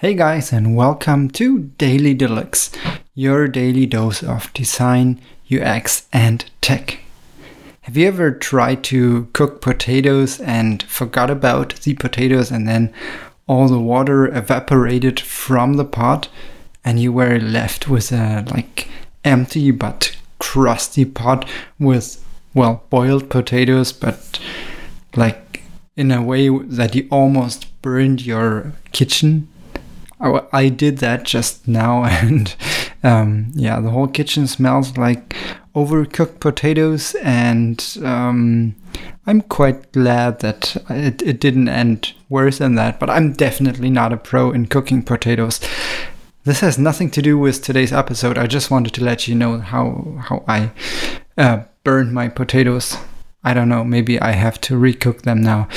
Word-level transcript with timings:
Hey 0.00 0.12
guys, 0.12 0.52
and 0.52 0.76
welcome 0.76 1.30
to 1.30 1.70
Daily 1.78 2.12
Deluxe, 2.12 2.70
your 3.14 3.48
daily 3.48 3.86
dose 3.86 4.22
of 4.22 4.52
design, 4.52 5.18
UX, 5.50 6.06
and 6.12 6.44
tech. 6.60 7.00
Have 7.80 7.96
you 7.96 8.06
ever 8.06 8.30
tried 8.30 8.84
to 8.84 9.26
cook 9.32 9.62
potatoes 9.62 10.38
and 10.38 10.82
forgot 10.82 11.30
about 11.30 11.76
the 11.76 11.94
potatoes 11.94 12.50
and 12.50 12.68
then 12.68 12.92
all 13.46 13.68
the 13.68 13.80
water 13.80 14.26
evaporated 14.26 15.18
from 15.18 15.78
the 15.78 15.84
pot 15.86 16.28
and 16.84 17.00
you 17.00 17.10
were 17.10 17.38
left 17.38 17.88
with 17.88 18.12
a 18.12 18.44
like 18.50 18.88
empty 19.24 19.70
but 19.70 20.14
crusty 20.38 21.06
pot 21.06 21.48
with 21.78 22.22
well 22.52 22.84
boiled 22.90 23.30
potatoes 23.30 23.94
but 23.94 24.38
like 25.16 25.62
in 25.96 26.10
a 26.10 26.22
way 26.22 26.50
that 26.50 26.94
you 26.94 27.08
almost 27.10 27.64
burned 27.80 28.20
your 28.20 28.74
kitchen 28.92 29.48
I 30.20 30.68
did 30.68 30.98
that 30.98 31.24
just 31.24 31.68
now, 31.68 32.04
and 32.22 32.54
um, 33.02 33.52
yeah, 33.54 33.80
the 33.80 33.90
whole 33.90 34.08
kitchen 34.08 34.46
smells 34.46 34.96
like 34.96 35.36
overcooked 35.74 36.40
potatoes, 36.40 37.14
and 37.22 37.98
um, 38.02 38.74
I'm 39.26 39.42
quite 39.42 39.92
glad 39.92 40.40
that 40.40 40.76
it, 40.88 41.22
it 41.22 41.40
didn't 41.40 41.68
end 41.68 42.14
worse 42.28 42.58
than 42.58 42.74
that. 42.76 42.98
But 42.98 43.10
I'm 43.10 43.32
definitely 43.32 43.90
not 43.90 44.12
a 44.12 44.16
pro 44.16 44.52
in 44.52 44.66
cooking 44.66 45.02
potatoes. 45.02 45.60
This 46.44 46.60
has 46.60 46.78
nothing 46.78 47.10
to 47.10 47.22
do 47.22 47.36
with 47.36 47.62
today's 47.62 47.92
episode. 47.92 48.38
I 48.38 48.46
just 48.46 48.70
wanted 48.70 48.94
to 48.94 49.04
let 49.04 49.28
you 49.28 49.34
know 49.34 49.58
how 49.58 50.16
how 50.20 50.44
I 50.48 50.70
uh, 51.36 51.64
burned 51.84 52.12
my 52.12 52.28
potatoes. 52.28 52.96
I 53.44 53.52
don't 53.54 53.68
know. 53.68 53.84
Maybe 53.84 54.20
I 54.20 54.32
have 54.32 54.60
to 54.62 54.74
recook 54.74 55.22
them 55.22 55.42
now. 55.42 55.68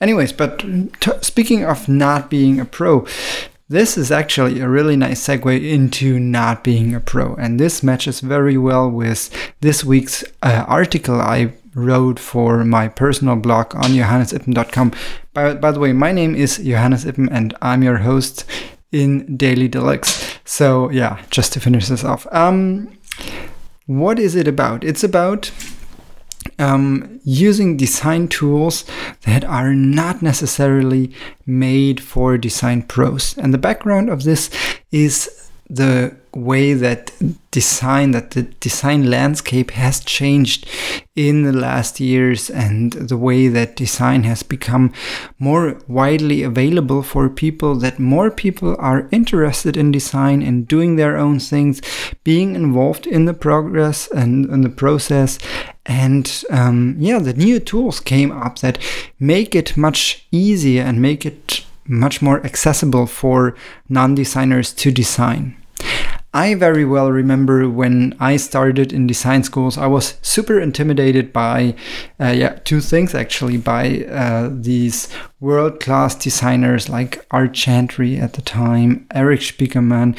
Anyways, 0.00 0.32
but 0.32 0.58
t- 0.58 1.12
speaking 1.22 1.64
of 1.64 1.88
not 1.88 2.28
being 2.28 2.60
a 2.60 2.66
pro, 2.66 3.06
this 3.68 3.98
is 3.98 4.12
actually 4.12 4.60
a 4.60 4.68
really 4.68 4.96
nice 4.96 5.26
segue 5.26 5.68
into 5.68 6.20
not 6.20 6.62
being 6.62 6.94
a 6.94 7.00
pro, 7.00 7.34
and 7.34 7.58
this 7.58 7.82
matches 7.82 8.20
very 8.20 8.56
well 8.56 8.88
with 8.88 9.30
this 9.60 9.84
week's 9.84 10.22
uh, 10.42 10.64
article 10.68 11.20
I 11.20 11.52
wrote 11.74 12.18
for 12.18 12.64
my 12.64 12.88
personal 12.88 13.36
blog 13.36 13.74
on 13.74 13.90
johannesippen.com. 13.90 14.92
By, 15.34 15.54
by 15.54 15.72
the 15.72 15.80
way, 15.80 15.92
my 15.92 16.12
name 16.12 16.34
is 16.34 16.58
Johannes 16.58 17.04
Ippen, 17.04 17.28
and 17.30 17.54
I'm 17.60 17.82
your 17.82 17.98
host 17.98 18.44
in 18.92 19.36
Daily 19.36 19.68
Deluxe. 19.68 20.38
So, 20.44 20.90
yeah, 20.90 21.22
just 21.30 21.52
to 21.54 21.60
finish 21.60 21.88
this 21.88 22.04
off. 22.04 22.26
Um, 22.32 22.96
what 23.86 24.18
is 24.18 24.34
it 24.34 24.48
about? 24.48 24.84
It's 24.84 25.04
about 25.04 25.50
um, 26.58 27.20
using 27.24 27.76
design 27.76 28.28
tools 28.28 28.84
that 29.22 29.44
are 29.44 29.74
not 29.74 30.22
necessarily 30.22 31.12
made 31.46 32.00
for 32.00 32.38
design 32.38 32.82
pros. 32.82 33.36
And 33.38 33.52
the 33.52 33.58
background 33.58 34.08
of 34.10 34.24
this 34.24 34.50
is 34.90 35.46
the 35.68 36.14
way 36.32 36.74
that 36.74 37.10
design 37.50 38.10
that 38.10 38.32
the 38.32 38.42
design 38.60 39.10
landscape 39.10 39.70
has 39.70 40.04
changed 40.04 40.68
in 41.16 41.42
the 41.42 41.52
last 41.52 41.98
years 41.98 42.50
and 42.50 42.92
the 42.92 43.16
way 43.16 43.48
that 43.48 43.74
design 43.74 44.22
has 44.24 44.42
become 44.42 44.92
more 45.38 45.80
widely 45.88 46.42
available 46.42 47.02
for 47.02 47.28
people 47.30 47.74
that 47.74 47.98
more 47.98 48.30
people 48.30 48.76
are 48.78 49.08
interested 49.10 49.76
in 49.76 49.90
design 49.90 50.42
and 50.42 50.68
doing 50.68 50.96
their 50.96 51.16
own 51.16 51.38
things 51.40 51.80
being 52.22 52.54
involved 52.54 53.06
in 53.06 53.24
the 53.24 53.34
progress 53.34 54.08
and 54.10 54.44
in 54.50 54.60
the 54.60 54.68
process 54.68 55.38
and 55.86 56.44
um, 56.50 56.96
yeah 56.98 57.18
the 57.18 57.34
new 57.34 57.58
tools 57.58 58.00
came 58.00 58.30
up 58.32 58.58
that 58.58 58.78
make 59.18 59.54
it 59.54 59.76
much 59.76 60.26
easier 60.30 60.82
and 60.82 61.00
make 61.00 61.24
it 61.24 61.64
much 61.88 62.20
more 62.20 62.44
accessible 62.44 63.06
for 63.06 63.54
non-designers 63.88 64.72
to 64.72 64.90
design. 64.90 65.56
I 66.34 66.54
very 66.54 66.84
well 66.84 67.10
remember 67.10 67.68
when 67.68 68.14
I 68.20 68.36
started 68.36 68.92
in 68.92 69.06
design 69.06 69.42
schools, 69.42 69.78
I 69.78 69.86
was 69.86 70.18
super 70.20 70.60
intimidated 70.60 71.32
by, 71.32 71.74
uh, 72.20 72.34
yeah, 72.36 72.58
two 72.64 72.80
things 72.80 73.14
actually, 73.14 73.56
by 73.56 74.04
uh, 74.04 74.50
these 74.52 75.08
world 75.40 75.80
class 75.80 76.14
designers 76.14 76.90
like 76.90 77.24
Art 77.30 77.54
Chantry 77.54 78.18
at 78.18 78.34
the 78.34 78.42
time, 78.42 79.06
Erik 79.14 79.40
Spiekermann, 79.40 80.14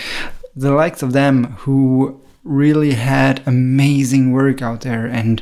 the 0.55 0.71
likes 0.71 1.03
of 1.03 1.13
them 1.13 1.53
who 1.59 2.19
really 2.47 2.93
had 2.93 3.41
amazing 3.45 4.31
work 4.31 4.61
out 4.61 4.81
there 4.81 5.05
and 5.05 5.41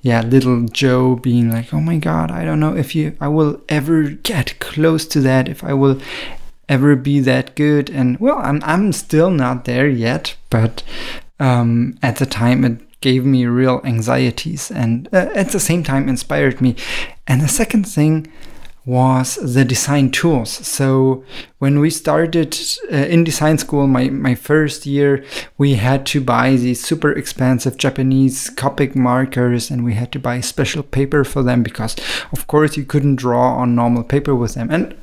yeah 0.00 0.20
little 0.22 0.62
joe 0.66 1.16
being 1.16 1.50
like 1.50 1.74
oh 1.74 1.80
my 1.80 1.98
god 1.98 2.30
i 2.30 2.44
don't 2.44 2.60
know 2.60 2.76
if 2.76 2.94
you 2.94 3.16
i 3.20 3.28
will 3.28 3.60
ever 3.68 4.04
get 4.04 4.58
close 4.60 5.06
to 5.06 5.20
that 5.20 5.48
if 5.48 5.62
i 5.62 5.72
will 5.72 6.00
ever 6.68 6.94
be 6.94 7.20
that 7.20 7.54
good. 7.54 7.90
And 7.90 8.18
well, 8.20 8.38
I'm, 8.38 8.60
I'm 8.64 8.92
still 8.92 9.30
not 9.30 9.64
there 9.64 9.88
yet, 9.88 10.36
but 10.50 10.82
um, 11.40 11.98
at 12.02 12.16
the 12.16 12.26
time 12.26 12.64
it 12.64 13.00
gave 13.00 13.24
me 13.24 13.46
real 13.46 13.80
anxieties 13.84 14.70
and 14.70 15.08
uh, 15.12 15.30
at 15.34 15.50
the 15.50 15.60
same 15.60 15.82
time 15.82 16.08
inspired 16.08 16.60
me. 16.60 16.76
And 17.26 17.40
the 17.40 17.48
second 17.48 17.84
thing 17.84 18.30
was 18.88 19.34
the 19.36 19.66
design 19.66 20.10
tools. 20.10 20.50
So 20.66 21.22
when 21.58 21.78
we 21.78 21.90
started 21.90 22.58
uh, 22.90 22.96
in 22.96 23.22
design 23.22 23.58
school, 23.58 23.86
my, 23.86 24.08
my 24.08 24.34
first 24.34 24.86
year, 24.86 25.22
we 25.58 25.74
had 25.74 26.06
to 26.06 26.22
buy 26.22 26.56
these 26.56 26.82
super 26.82 27.12
expensive 27.12 27.76
Japanese 27.76 28.48
Copic 28.48 28.96
markers 28.96 29.70
and 29.70 29.84
we 29.84 29.92
had 29.92 30.10
to 30.12 30.18
buy 30.18 30.40
special 30.40 30.82
paper 30.82 31.22
for 31.22 31.42
them 31.42 31.62
because 31.62 31.96
of 32.32 32.46
course 32.46 32.78
you 32.78 32.84
couldn't 32.86 33.16
draw 33.16 33.56
on 33.56 33.74
normal 33.74 34.04
paper 34.04 34.34
with 34.34 34.54
them. 34.54 34.70
And 34.70 34.96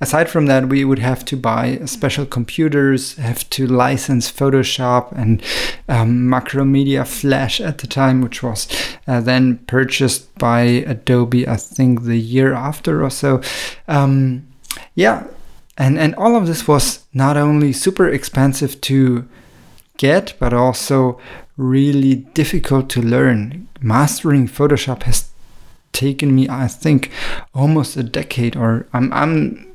Aside 0.00 0.30
from 0.30 0.46
that, 0.46 0.68
we 0.68 0.84
would 0.84 0.98
have 0.98 1.24
to 1.26 1.36
buy 1.36 1.80
special 1.84 2.24
computers, 2.24 3.16
have 3.16 3.48
to 3.50 3.66
license 3.66 4.32
Photoshop 4.32 5.12
and 5.12 5.42
um, 5.88 6.26
Macromedia 6.26 7.06
Flash 7.06 7.60
at 7.60 7.78
the 7.78 7.86
time, 7.86 8.22
which 8.22 8.42
was 8.42 8.66
uh, 9.06 9.20
then 9.20 9.58
purchased 9.66 10.34
by 10.38 10.62
Adobe, 10.62 11.46
I 11.46 11.56
think 11.56 12.04
the 12.04 12.18
year 12.18 12.54
after 12.54 13.04
or 13.04 13.10
so. 13.10 13.42
Um, 13.88 14.46
yeah, 14.94 15.26
and 15.76 15.98
and 15.98 16.14
all 16.14 16.34
of 16.34 16.46
this 16.46 16.66
was 16.66 17.04
not 17.12 17.36
only 17.36 17.72
super 17.72 18.08
expensive 18.08 18.80
to 18.82 19.28
get, 19.98 20.32
but 20.38 20.54
also 20.54 21.20
really 21.58 22.14
difficult 22.14 22.88
to 22.90 23.02
learn. 23.02 23.68
Mastering 23.82 24.48
Photoshop 24.48 25.02
has 25.02 25.30
taken 25.92 26.34
me, 26.34 26.48
I 26.48 26.68
think, 26.68 27.10
almost 27.54 27.96
a 27.96 28.02
decade, 28.02 28.56
or 28.56 28.86
I'm, 28.92 29.12
I'm 29.12 29.69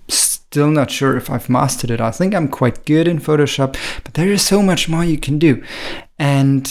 still 0.56 0.72
not 0.72 0.90
sure 0.90 1.18
if 1.18 1.30
I've 1.30 1.50
mastered 1.50 1.92
it. 1.92 2.00
I 2.00 2.12
think 2.12 2.34
I'm 2.34 2.48
quite 2.48 2.86
good 2.86 3.10
in 3.10 3.20
Photoshop, 3.20 3.76
but 4.06 4.14
there 4.14 4.32
is 4.32 4.42
so 4.42 4.62
much 4.62 4.88
more 4.88 5.04
you 5.04 5.18
can 5.18 5.38
do. 5.38 5.62
And 6.18 6.66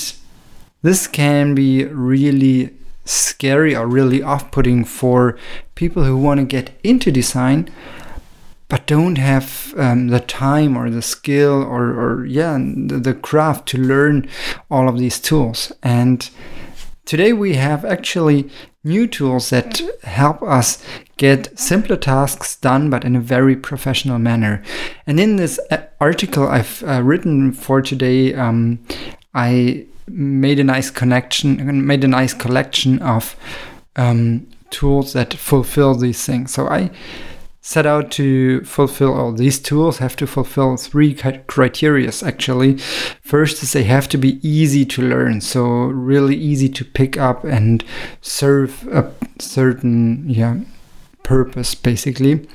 this 0.80 1.06
can 1.06 1.54
be 1.54 1.84
really 1.84 2.70
scary 3.04 3.76
or 3.76 3.86
really 3.86 4.22
off 4.22 4.50
putting 4.50 4.86
for 4.86 5.36
people 5.74 6.02
who 6.04 6.16
want 6.16 6.40
to 6.40 6.46
get 6.46 6.70
into 6.82 7.12
design 7.12 7.70
but 8.70 8.86
don't 8.86 9.18
have 9.18 9.74
um, 9.76 10.08
the 10.08 10.20
time 10.20 10.74
or 10.74 10.88
the 10.88 11.02
skill 11.02 11.62
or, 11.62 11.84
or 11.90 12.24
yeah 12.24 12.56
the, 12.56 12.98
the 12.98 13.12
craft 13.12 13.68
to 13.68 13.76
learn 13.76 14.26
all 14.70 14.88
of 14.88 14.98
these 14.98 15.20
tools 15.20 15.70
and 15.82 16.30
today 17.04 17.34
we 17.34 17.56
have 17.56 17.84
actually 17.84 18.48
new 18.84 19.06
tools 19.06 19.50
that 19.50 19.80
help 20.02 20.42
us 20.42 20.84
get 21.16 21.58
simpler 21.58 21.96
tasks 21.96 22.56
done, 22.56 22.90
but 22.90 23.04
in 23.04 23.16
a 23.16 23.20
very 23.20 23.56
professional 23.56 24.18
manner. 24.18 24.62
And 25.06 25.18
in 25.18 25.36
this 25.36 25.58
uh, 25.70 25.78
article 26.00 26.46
I've 26.46 26.84
uh, 26.86 27.02
written 27.02 27.52
for 27.52 27.80
today, 27.80 28.34
um, 28.34 28.78
I 29.34 29.86
made 30.06 30.60
a 30.60 30.64
nice 30.64 30.90
connection, 30.90 31.86
made 31.86 32.04
a 32.04 32.08
nice 32.08 32.34
collection 32.34 33.00
of 33.00 33.34
um, 33.96 34.46
tools 34.70 35.14
that 35.14 35.32
fulfill 35.34 35.94
these 35.94 36.24
things. 36.26 36.52
So 36.52 36.68
I 36.68 36.90
set 37.66 37.86
out 37.86 38.10
to 38.10 38.62
fulfill 38.62 39.14
all 39.14 39.32
these 39.32 39.58
tools 39.58 39.96
have 39.96 40.14
to 40.14 40.26
fulfill 40.26 40.76
three 40.76 41.14
criteria 41.14 42.12
actually. 42.22 42.76
First 43.22 43.62
is 43.62 43.72
they 43.72 43.84
have 43.84 44.06
to 44.10 44.18
be 44.18 44.38
easy 44.46 44.84
to 44.84 45.00
learn 45.00 45.40
so 45.40 45.64
really 45.64 46.36
easy 46.36 46.68
to 46.68 46.84
pick 46.84 47.16
up 47.16 47.42
and 47.42 47.82
serve 48.20 48.86
a 48.92 49.10
certain 49.38 50.28
yeah 50.28 50.56
purpose 51.22 51.74
basically. 51.74 52.46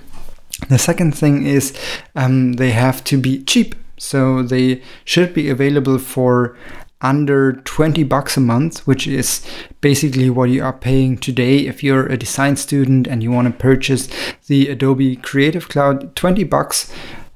The 0.69 0.77
second 0.77 1.17
thing 1.17 1.43
is 1.43 1.75
um, 2.15 2.53
they 2.53 2.69
have 2.69 3.03
to 3.05 3.17
be 3.17 3.43
cheap 3.43 3.73
so 3.97 4.43
they 4.43 4.83
should 5.05 5.33
be 5.33 5.49
available 5.49 5.97
for 5.97 6.55
under 7.01 7.53
20 7.53 8.03
bucks 8.03 8.37
a 8.37 8.41
month, 8.41 8.79
which 8.85 9.07
is 9.07 9.45
basically 9.81 10.29
what 10.29 10.49
you 10.49 10.63
are 10.63 10.73
paying 10.73 11.17
today 11.17 11.59
if 11.59 11.83
you're 11.83 12.05
a 12.07 12.17
design 12.17 12.55
student 12.55 13.07
and 13.07 13.23
you 13.23 13.31
want 13.31 13.47
to 13.47 13.53
purchase 13.53 14.09
the 14.47 14.67
Adobe 14.67 15.15
Creative 15.15 15.67
Cloud, 15.67 16.15
20 16.15 16.43
bucks 16.43 16.91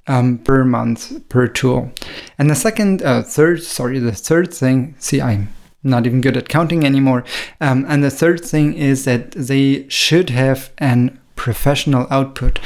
um, 0.08 0.38
per 0.40 0.66
month 0.66 1.28
per 1.30 1.48
tool. 1.48 1.92
And 2.38 2.50
the 2.50 2.56
second, 2.56 3.02
uh, 3.02 3.24
third, 3.24 3.64
sorry, 3.64 4.00
the 4.00 4.12
third 4.12 4.54
thing, 4.54 4.96
see, 5.00 5.22
I'm 5.22 5.54
not 5.84 6.06
even 6.06 6.22
good 6.22 6.38
at 6.38 6.50
counting 6.50 6.86
anymore. 6.86 7.24
Um, 7.62 7.86
and 7.88 8.04
the 8.04 8.12
third 8.12 8.44
thing 8.44 8.74
is 8.74 9.06
that 9.06 9.32
they 9.32 9.88
should 9.90 10.30
have 10.30 10.72
an 10.78 11.20
professional 11.36 12.08
output, 12.10 12.60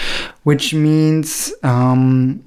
which 0.43 0.73
means 0.73 1.53
um, 1.63 2.43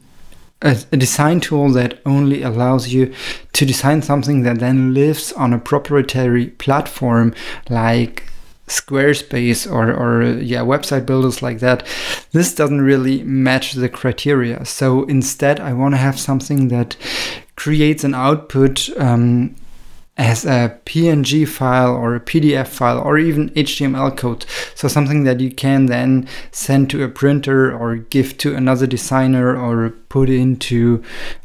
a, 0.62 0.74
design 0.96 1.40
tool 1.40 1.70
that 1.70 2.00
only 2.04 2.42
allows 2.42 2.88
you 2.88 3.14
to 3.52 3.64
design 3.64 4.02
something 4.02 4.42
that 4.42 4.58
then 4.58 4.92
lives 4.94 5.32
on 5.32 5.52
a 5.52 5.58
proprietary 5.58 6.48
platform 6.48 7.34
like 7.68 8.24
Squarespace 8.66 9.70
or, 9.70 9.90
or 9.92 10.22
yeah 10.38 10.60
website 10.60 11.04
builders 11.04 11.42
like 11.42 11.58
that. 11.58 11.84
This 12.30 12.54
doesn't 12.54 12.82
really 12.82 13.24
match 13.24 13.72
the 13.72 13.88
criteria. 13.88 14.64
So 14.64 15.04
instead 15.04 15.58
I 15.58 15.72
want 15.72 15.94
to 15.94 15.98
have 15.98 16.20
something 16.20 16.68
that 16.68 16.96
creates 17.56 18.04
an 18.04 18.14
output 18.14 18.88
um, 18.96 19.56
as 20.20 20.44
a 20.44 20.78
PNG 20.84 21.48
file 21.48 21.94
or 21.94 22.14
a 22.14 22.20
PDF 22.20 22.68
file 22.68 22.98
or 22.98 23.16
even 23.16 23.48
HTML 23.50 24.14
code. 24.14 24.44
So 24.74 24.86
something 24.86 25.24
that 25.24 25.40
you 25.40 25.50
can 25.50 25.86
then 25.86 26.28
send 26.50 26.90
to 26.90 27.02
a 27.02 27.08
printer 27.08 27.74
or 27.74 27.96
give 27.96 28.36
to 28.38 28.54
another 28.54 28.86
designer 28.86 29.56
or 29.56 29.88
put 30.10 30.28
into, 30.28 31.02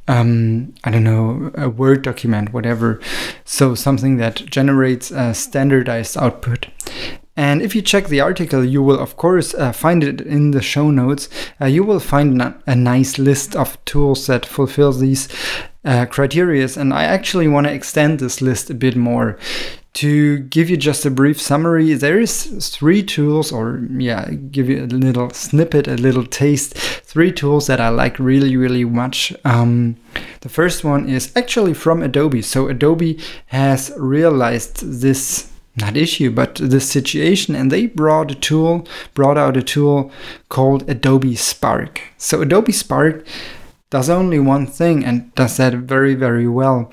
um, 0.09 0.73
I 0.83 0.91
don't 0.91 1.05
know, 1.05 1.51
a 1.55 1.69
Word 1.69 2.01
document, 2.01 2.51
whatever. 2.51 2.99
So 3.45 3.75
something 3.75 4.17
that 4.17 4.45
generates 4.45 5.09
a 5.09 5.33
standardized 5.33 6.17
output. 6.17 6.67
And 7.37 7.61
if 7.61 7.75
you 7.75 7.81
check 7.81 8.07
the 8.07 8.21
article, 8.21 8.63
you 8.63 8.81
will, 8.81 8.99
of 8.99 9.15
course, 9.15 9.53
uh, 9.53 9.71
find 9.71 10.03
it 10.03 10.19
in 10.19 10.51
the 10.51 10.61
show 10.61 10.89
notes. 10.89 11.29
Uh, 11.61 11.65
you 11.65 11.83
will 11.83 11.99
find 11.99 12.41
a 12.41 12.75
nice 12.75 13.17
list 13.17 13.55
of 13.55 13.83
tools 13.85 14.27
that 14.27 14.45
fulfill 14.45 14.91
these 14.93 15.27
uh, 15.85 16.05
criteria. 16.05 16.67
And 16.77 16.93
I 16.93 17.03
actually 17.03 17.47
want 17.47 17.67
to 17.67 17.73
extend 17.73 18.19
this 18.19 18.41
list 18.41 18.69
a 18.69 18.73
bit 18.73 18.95
more. 18.95 19.37
To 19.93 20.39
give 20.39 20.69
you 20.69 20.75
just 20.75 21.05
a 21.05 21.09
brief 21.09 21.39
summary, 21.39 21.93
there 21.93 22.19
is 22.19 22.69
three 22.69 23.01
tools, 23.01 23.53
or 23.53 23.81
yeah, 23.97 24.29
give 24.29 24.67
you 24.67 24.83
a 24.83 24.87
little 24.87 25.29
snippet, 25.29 25.87
a 25.87 25.95
little 25.95 26.25
taste. 26.25 26.75
Three 26.75 27.31
tools 27.31 27.67
that 27.67 27.79
I 27.79 27.87
like 27.87 28.19
really, 28.19 28.57
really 28.57 28.83
much. 28.83 29.31
Um, 29.45 29.95
the 30.41 30.49
first 30.49 30.83
one 30.83 31.07
is 31.07 31.31
actually 31.37 31.73
from 31.73 32.03
Adobe. 32.03 32.41
So 32.41 32.67
Adobe 32.67 33.17
has 33.47 33.93
realized 33.95 35.01
this 35.01 35.49
not 35.77 35.97
issue, 35.97 36.31
but 36.31 36.55
this 36.55 36.89
situation, 36.89 37.55
and 37.55 37.71
they 37.71 37.87
brought 37.87 38.31
a 38.31 38.35
tool, 38.35 38.87
brought 39.13 39.37
out 39.37 39.57
a 39.57 39.63
tool 39.63 40.11
called 40.49 40.89
Adobe 40.89 41.35
Spark. 41.35 42.01
So 42.17 42.41
Adobe 42.41 42.71
Spark 42.71 43.25
does 43.95 44.09
only 44.09 44.39
one 44.39 44.67
thing 44.67 45.05
and 45.05 45.33
does 45.35 45.55
that 45.55 45.73
very, 45.73 46.15
very 46.15 46.49
well. 46.49 46.91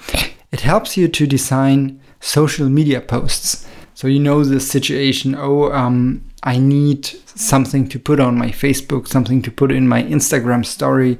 It 0.52 0.60
helps 0.60 0.96
you 0.96 1.08
to 1.08 1.26
design 1.26 2.00
social 2.20 2.68
media 2.68 3.00
posts. 3.00 3.66
So 3.94 4.06
you 4.06 4.20
know 4.20 4.44
the 4.44 4.60
situation, 4.60 5.34
oh, 5.34 5.72
um, 5.72 6.22
I 6.44 6.58
need 6.58 7.06
something 7.34 7.88
to 7.88 7.98
put 7.98 8.20
on 8.20 8.38
my 8.38 8.50
Facebook, 8.50 9.08
something 9.08 9.42
to 9.42 9.50
put 9.50 9.72
in 9.72 9.88
my 9.88 10.04
Instagram 10.04 10.64
story. 10.64 11.18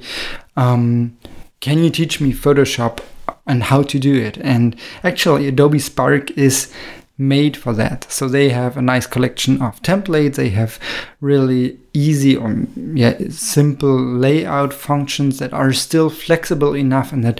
Um, 0.55 1.17
can 1.59 1.83
you 1.83 1.89
teach 1.89 2.21
me 2.21 2.31
Photoshop 2.31 2.99
and 3.45 3.63
how 3.63 3.83
to 3.83 3.99
do 3.99 4.15
it? 4.15 4.37
And 4.37 4.77
actually, 5.03 5.49
Adobe 5.49 5.79
Spark 5.79 6.31
is 6.37 6.71
made 7.17 7.55
for 7.55 7.73
that. 7.73 8.11
So 8.11 8.27
they 8.27 8.49
have 8.49 8.75
a 8.75 8.81
nice 8.81 9.05
collection 9.05 9.61
of 9.61 9.81
templates. 9.81 10.35
They 10.35 10.49
have 10.49 10.79
really 11.21 11.79
easy 11.93 12.35
or 12.35 12.65
yeah 12.75 13.15
simple 13.29 13.95
layout 13.95 14.73
functions 14.73 15.37
that 15.37 15.53
are 15.53 15.71
still 15.73 16.09
flexible 16.09 16.75
enough 16.75 17.13
and 17.13 17.23
that 17.23 17.39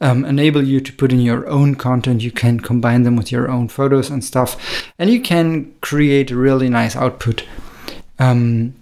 um, 0.00 0.24
enable 0.24 0.64
you 0.64 0.80
to 0.80 0.92
put 0.92 1.12
in 1.12 1.20
your 1.20 1.48
own 1.48 1.76
content. 1.76 2.22
You 2.22 2.32
can 2.32 2.60
combine 2.60 3.04
them 3.04 3.16
with 3.16 3.30
your 3.30 3.50
own 3.50 3.68
photos 3.68 4.10
and 4.10 4.24
stuff, 4.24 4.92
and 4.98 5.10
you 5.10 5.20
can 5.20 5.72
create 5.80 6.30
a 6.30 6.36
really 6.36 6.68
nice 6.68 6.96
output. 6.96 7.44
Um, 8.18 8.74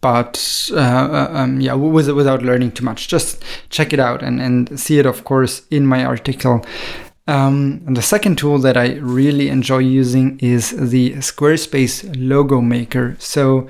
but 0.00 0.70
uh, 0.72 0.76
uh 0.76 1.30
um, 1.32 1.60
yeah, 1.60 1.74
without 1.74 2.42
learning 2.42 2.72
too 2.72 2.84
much, 2.84 3.08
just 3.08 3.44
check 3.68 3.92
it 3.92 4.00
out 4.00 4.22
and, 4.22 4.40
and 4.40 4.80
see 4.80 4.98
it, 4.98 5.06
of 5.06 5.24
course, 5.24 5.62
in 5.70 5.86
my 5.86 6.04
article. 6.04 6.64
Um, 7.30 7.84
the 7.84 8.02
second 8.02 8.38
tool 8.38 8.58
that 8.58 8.76
I 8.76 8.94
really 8.94 9.50
enjoy 9.50 9.78
using 9.78 10.36
is 10.40 10.70
the 10.70 11.12
Squarespace 11.12 12.12
Logo 12.18 12.60
Maker. 12.60 13.14
So 13.20 13.68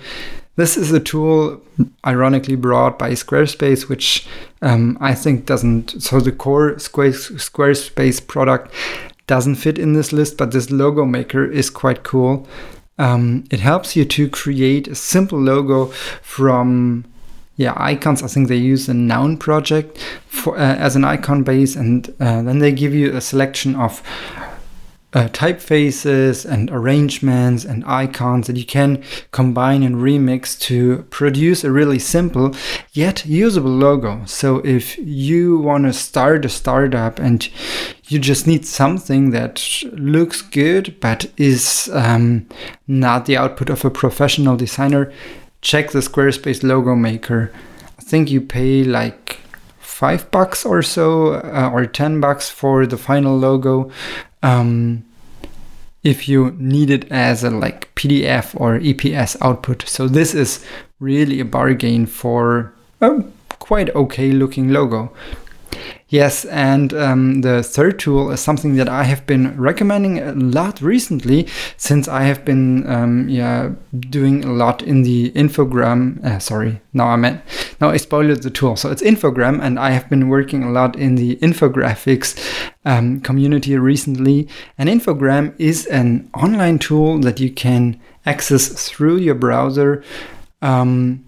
this 0.56 0.78
is 0.78 0.90
a 0.92 0.98
tool 0.98 1.60
ironically 2.06 2.56
brought 2.56 2.98
by 2.98 3.10
Squarespace, 3.10 3.86
which 3.86 4.26
um, 4.62 4.96
I 4.98 5.14
think 5.14 5.44
doesn't, 5.44 6.02
so 6.02 6.20
the 6.20 6.32
core 6.32 6.76
Squarespace 6.76 8.26
product 8.26 8.72
doesn't 9.26 9.56
fit 9.56 9.78
in 9.78 9.92
this 9.92 10.10
list, 10.10 10.38
but 10.38 10.52
this 10.52 10.70
logo 10.70 11.04
maker 11.04 11.44
is 11.44 11.68
quite 11.68 12.02
cool. 12.02 12.48
Um, 12.98 13.44
it 13.50 13.60
helps 13.60 13.94
you 13.94 14.06
to 14.06 14.30
create 14.30 14.88
a 14.88 14.94
simple 14.94 15.38
logo 15.38 15.86
from 16.22 17.04
yeah 17.60 17.74
icons. 17.76 18.22
I 18.22 18.26
think 18.26 18.48
they 18.48 18.56
use 18.56 18.88
a 18.88 18.94
noun 18.94 19.36
project 19.36 19.98
for 20.26 20.56
uh, 20.56 20.76
as 20.86 20.96
an 20.96 21.04
icon 21.04 21.42
base, 21.42 21.76
and 21.76 22.08
uh, 22.18 22.42
then 22.42 22.58
they 22.58 22.72
give 22.72 22.94
you 22.94 23.14
a 23.14 23.20
selection 23.20 23.76
of 23.76 24.02
uh, 25.12 25.28
typefaces 25.28 26.50
and 26.50 26.70
arrangements 26.70 27.64
and 27.64 27.84
icons 27.84 28.46
that 28.46 28.56
you 28.56 28.64
can 28.64 29.02
combine 29.32 29.82
and 29.82 29.96
remix 29.96 30.58
to 30.60 31.02
produce 31.10 31.64
a 31.64 31.70
really 31.70 31.98
simple 31.98 32.54
yet 32.92 33.26
usable 33.26 33.70
logo. 33.70 34.22
So 34.24 34.58
if 34.58 34.96
you 34.98 35.58
want 35.58 35.84
to 35.84 35.92
start 35.92 36.44
a 36.44 36.48
startup 36.48 37.18
and 37.18 37.46
you 38.04 38.18
just 38.18 38.46
need 38.46 38.64
something 38.64 39.30
that 39.30 39.82
looks 39.92 40.42
good 40.42 40.98
but 41.00 41.26
is 41.36 41.90
um, 41.92 42.46
not 42.86 43.26
the 43.26 43.36
output 43.36 43.68
of 43.68 43.84
a 43.84 43.90
professional 43.90 44.56
designer, 44.56 45.12
check 45.60 45.90
the 45.90 46.00
Squarespace 46.00 46.62
logo 46.62 46.94
maker. 46.94 47.52
I 47.98 48.02
think 48.02 48.30
you 48.30 48.40
pay 48.40 48.84
like 48.84 49.40
five 49.78 50.30
bucks 50.30 50.64
or 50.64 50.82
so, 50.82 51.34
uh, 51.34 51.70
or 51.72 51.86
ten 51.86 52.20
bucks 52.20 52.48
for 52.48 52.86
the 52.86 52.96
final 52.96 53.36
logo. 53.36 53.90
Um, 54.42 55.04
if 56.02 56.28
you 56.28 56.56
need 56.58 56.90
it 56.90 57.10
as 57.12 57.44
a 57.44 57.50
like 57.50 57.94
PDF 57.94 58.58
or 58.58 58.78
EPS 58.78 59.36
output. 59.42 59.84
So 59.86 60.08
this 60.08 60.34
is 60.34 60.64
really 60.98 61.40
a 61.40 61.44
bargain 61.44 62.06
for 62.06 62.72
a 63.00 63.22
quite 63.58 63.94
okay 63.94 64.32
looking 64.32 64.70
logo. 64.70 65.12
Yes, 66.08 66.44
and 66.46 66.92
um, 66.92 67.42
the 67.42 67.62
third 67.62 67.98
tool 67.98 68.32
is 68.32 68.40
something 68.40 68.76
that 68.76 68.88
I 68.88 69.04
have 69.04 69.26
been 69.26 69.56
recommending 69.60 70.18
a 70.18 70.32
lot 70.32 70.80
recently, 70.82 71.46
since 71.76 72.08
I 72.08 72.24
have 72.24 72.44
been 72.44 72.88
um, 72.90 73.28
yeah 73.28 73.70
doing 74.10 74.44
a 74.44 74.52
lot 74.52 74.82
in 74.82 75.02
the 75.02 75.30
infogram. 75.32 76.24
Uh, 76.24 76.38
sorry, 76.40 76.80
now 76.92 77.06
I 77.08 77.16
meant 77.16 77.42
now 77.80 77.90
I 77.90 77.96
spoiled 77.96 78.42
the 78.42 78.50
tool. 78.50 78.76
So 78.76 78.90
it's 78.90 79.02
infogram, 79.02 79.62
and 79.62 79.78
I 79.78 79.90
have 79.90 80.08
been 80.10 80.28
working 80.28 80.64
a 80.64 80.70
lot 80.70 80.96
in 80.96 81.14
the 81.14 81.36
infographics 81.36 82.36
um, 82.84 83.20
community 83.20 83.76
recently. 83.78 84.48
And 84.78 84.88
infogram 84.88 85.54
is 85.58 85.86
an 85.86 86.28
online 86.34 86.78
tool 86.78 87.20
that 87.20 87.38
you 87.38 87.50
can 87.50 88.00
access 88.26 88.88
through 88.88 89.18
your 89.18 89.36
browser. 89.36 90.02
Um, 90.62 91.24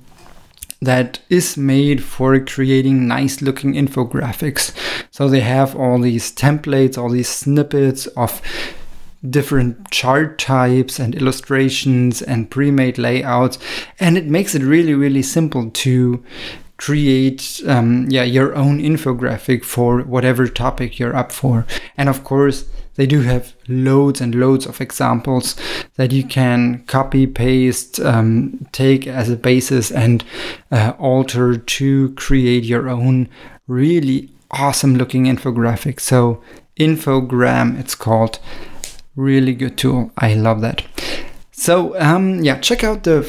that 0.82 1.20
is 1.30 1.56
made 1.56 2.02
for 2.02 2.38
creating 2.40 3.06
nice 3.06 3.40
looking 3.40 3.74
infographics. 3.74 4.72
So 5.10 5.28
they 5.28 5.40
have 5.40 5.76
all 5.76 6.00
these 6.00 6.32
templates, 6.32 6.98
all 6.98 7.10
these 7.10 7.28
snippets 7.28 8.06
of 8.08 8.42
different 9.28 9.90
chart 9.92 10.36
types 10.38 10.98
and 10.98 11.14
illustrations 11.14 12.20
and 12.22 12.50
pre-made 12.50 12.98
layouts 12.98 13.56
and 14.00 14.18
it 14.18 14.26
makes 14.26 14.52
it 14.52 14.62
really 14.62 14.94
really 14.94 15.22
simple 15.22 15.70
to 15.70 16.20
create 16.82 17.60
um, 17.68 18.10
yeah 18.10 18.24
your 18.24 18.56
own 18.56 18.80
infographic 18.80 19.64
for 19.64 20.00
whatever 20.02 20.48
topic 20.48 20.98
you're 20.98 21.14
up 21.14 21.30
for 21.30 21.64
and 21.96 22.08
of 22.08 22.24
course 22.24 22.64
they 22.96 23.06
do 23.06 23.20
have 23.20 23.54
loads 23.68 24.20
and 24.20 24.34
loads 24.34 24.66
of 24.66 24.80
examples 24.80 25.56
that 25.94 26.12
you 26.12 26.24
can 26.24 26.84
copy, 26.86 27.26
paste, 27.26 27.98
um, 28.00 28.66
take 28.72 29.06
as 29.06 29.30
a 29.30 29.36
basis, 29.36 29.90
and 29.90 30.22
uh, 30.70 30.92
alter 30.98 31.56
to 31.56 32.12
create 32.16 32.64
your 32.64 32.90
own 32.90 33.28
really 33.66 34.30
awesome 34.50 34.96
looking 34.96 35.24
infographic. 35.24 36.00
So, 36.00 36.42
Infogram, 36.78 37.78
it's 37.78 37.94
called. 37.94 38.38
Really 39.16 39.54
good 39.54 39.78
tool. 39.78 40.10
I 40.18 40.34
love 40.34 40.60
that. 40.60 40.84
So, 41.50 41.98
um, 41.98 42.42
yeah, 42.42 42.58
check 42.58 42.84
out 42.84 43.04
the 43.04 43.22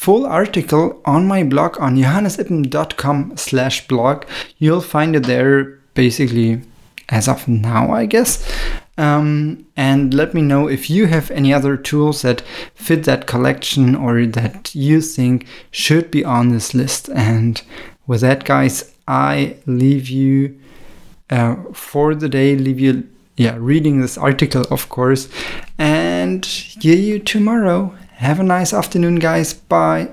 full 0.00 0.24
article 0.24 0.98
on 1.04 1.26
my 1.26 1.42
blog 1.42 1.78
on 1.78 1.94
johannesippen.com 1.94 3.36
slash 3.36 3.86
blog. 3.86 4.24
You'll 4.56 4.80
find 4.80 5.14
it 5.14 5.24
there 5.24 5.78
basically 5.92 6.62
as 7.10 7.28
of 7.28 7.46
now, 7.46 7.92
I 7.92 8.06
guess. 8.06 8.50
Um, 8.96 9.66
and 9.76 10.14
let 10.14 10.32
me 10.32 10.40
know 10.40 10.68
if 10.68 10.88
you 10.88 11.06
have 11.08 11.30
any 11.30 11.52
other 11.52 11.76
tools 11.76 12.22
that 12.22 12.40
fit 12.74 13.04
that 13.04 13.26
collection 13.26 13.94
or 13.94 14.24
that 14.24 14.74
you 14.74 15.02
think 15.02 15.46
should 15.70 16.10
be 16.10 16.24
on 16.24 16.48
this 16.48 16.72
list. 16.72 17.10
And 17.10 17.60
with 18.06 18.22
that, 18.22 18.44
guys, 18.44 18.94
I 19.06 19.56
leave 19.66 20.08
you 20.08 20.58
uh, 21.28 21.56
for 21.74 22.14
the 22.14 22.28
day, 22.30 22.56
leave 22.56 22.80
you, 22.80 23.06
yeah, 23.36 23.56
reading 23.58 24.00
this 24.00 24.16
article, 24.16 24.64
of 24.70 24.88
course, 24.88 25.28
and 25.76 26.42
see 26.42 27.02
you 27.02 27.18
tomorrow. 27.18 27.94
Have 28.20 28.38
a 28.38 28.42
nice 28.42 28.74
afternoon, 28.74 29.14
guys. 29.16 29.54
Bye. 29.54 30.10